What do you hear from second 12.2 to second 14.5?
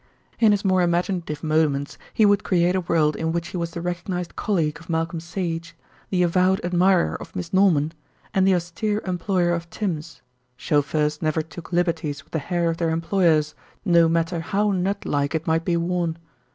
with the hair of their employers, no matter